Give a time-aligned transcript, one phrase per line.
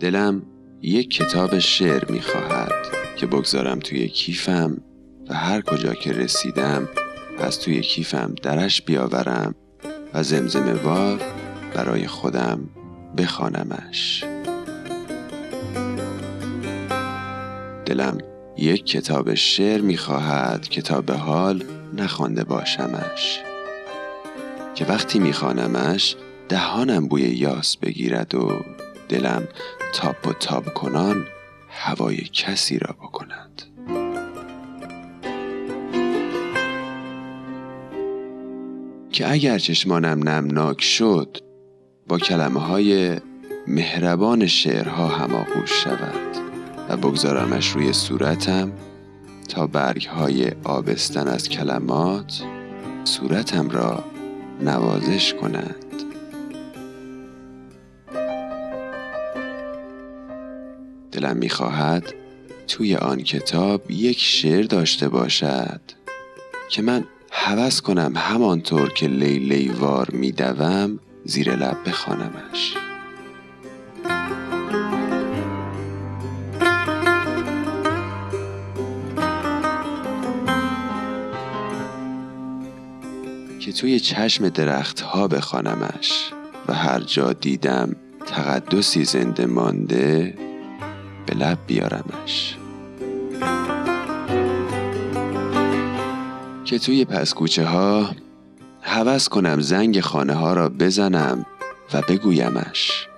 [0.00, 0.42] دلم
[0.82, 2.72] یک کتاب شعر می‌خواهد
[3.16, 4.80] که بگذارم توی کیفم
[5.28, 6.88] و هر کجا که رسیدم
[7.38, 9.54] از توی کیفم درش بیاورم
[10.14, 11.20] و زمزمه وار
[11.74, 12.60] برای خودم
[13.16, 14.24] بخوانمش.
[17.86, 18.18] دلم
[18.56, 21.64] یک کتاب شعر می‌خواهد کتاب حال
[21.96, 23.40] نخوانده باشمش.
[24.74, 26.16] که وقتی میخوانمش
[26.48, 28.64] دهانم بوی یاس بگیرد و
[29.08, 29.48] دلم
[29.92, 31.26] تاپ و تاب کنان
[31.68, 33.62] هوای کسی را بکند.
[39.12, 41.38] که اگر چشمانم نمناک شد
[42.08, 43.16] با کلمه های
[43.66, 46.36] مهربان شعرها هماغوش شود
[46.88, 48.72] و بگذارمش روی صورتم
[49.48, 52.42] تا برگ های آبستن از کلمات
[53.04, 54.04] صورتم را
[54.60, 55.87] نوازش کنند.
[61.12, 62.14] دلم می‌خواهد
[62.68, 65.80] توی آن کتاب یک شعر داشته باشد
[66.68, 72.74] که من هوس کنم همانطور که لیلی وار میدوم زیر لب بخوانمش.
[83.60, 86.30] که توی چشم درخت ها بخوانمش
[86.68, 90.34] و هر جا دیدم تقدسی زنده مانده
[91.28, 92.56] به لب بیارمش.
[96.64, 98.10] که توی پسکوچه ها
[98.82, 101.46] هوس کنم زنگ خانه ها را بزنم
[101.94, 103.08] و بگویمش.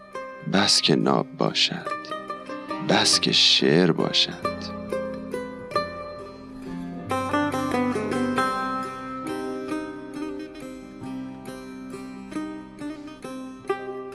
[0.52, 2.00] بس که ناب باشد.
[2.88, 4.60] بس که شعر باشد.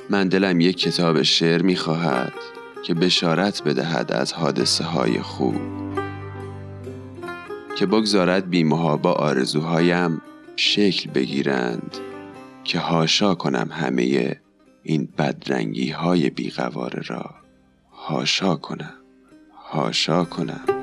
[0.10, 2.55] من دلم یک کتاب شعر می خواهد
[2.86, 5.56] که بشارت بدهد از حادثه های خوب.
[7.78, 10.22] که بگذارد بیمهابا آرزوهایم
[10.56, 11.98] شکل بگیرند.
[12.64, 14.36] که هاشا کنم همه
[14.84, 17.36] این بدرنگی های بیقواره را.
[17.92, 18.94] هاشا کنم.
[19.72, 20.75] هاشا کنم.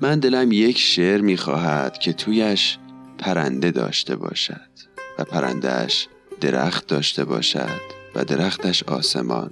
[0.00, 2.78] من دلم یک شعر می‌خواهد که تویش
[3.18, 4.70] پرنده داشته باشد
[5.18, 6.08] و پرندهش
[6.40, 7.80] درخت داشته باشد
[8.14, 9.50] و درختش آسمان.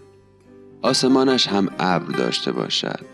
[0.83, 3.07] آسمانش هم ابر داشته باشد.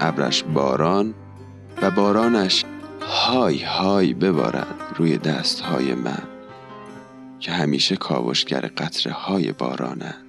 [0.00, 1.14] ابرش باران
[1.82, 2.64] و بارانش
[3.00, 6.22] های های ببارد روی دست های من
[7.40, 10.25] که همیشه کاوشگر قطره های بارانند.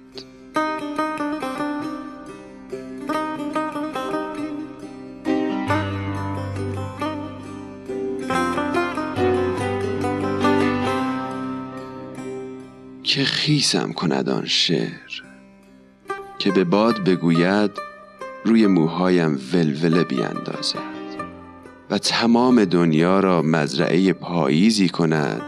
[13.08, 15.22] که خیسم کند آن شعر
[16.38, 17.70] که به باد بگوید
[18.44, 20.98] روی موهایم ولوله بیاندازد
[21.90, 25.42] و تمام دنیا را مزرعه پاییزی کند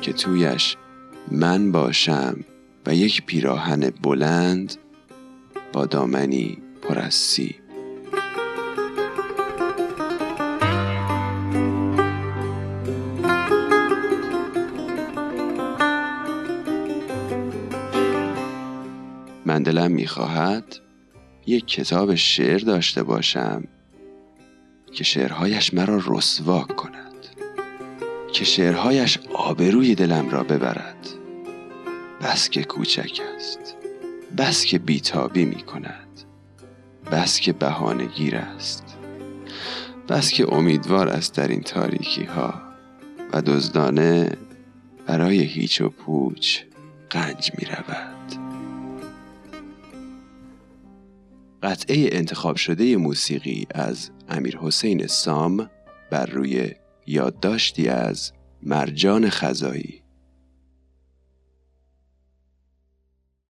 [0.00, 0.76] که تویش
[1.30, 2.44] من باشم
[2.86, 4.76] و یک پیراهن بلند
[5.72, 7.57] با دامنی پر از سیب
[19.48, 20.76] من دلم می‌خواهد
[21.46, 23.64] یک کتاب شعر داشته باشم
[24.92, 27.26] که شعرهایش مرا رسوا کند
[28.32, 31.08] که شعرهایش آبروی دلم را ببرد.
[32.22, 33.76] بس که کوچک است
[34.36, 36.22] بس که بیتابی می کند
[37.12, 38.96] بس که بهانه گیر است
[40.08, 42.54] بس که امیدوار است در این تاریکی ها
[43.32, 44.36] و دزدانه
[45.06, 46.60] برای هیچ و پوچ
[47.10, 48.37] قنج می رود
[51.62, 55.70] قطعه انتخاب شده موسیقی از امیر حسین سام
[56.10, 56.70] بر روی
[57.06, 58.32] یادداشتی از
[58.62, 60.02] مرجان خزایی